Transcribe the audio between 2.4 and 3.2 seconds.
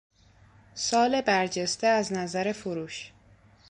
فروش